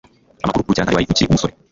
Amakuru 0.43 0.65
Rukerantare 0.67 0.95
wari 0.97 1.07
ukiri 1.11 1.29
umusore 1.29 1.53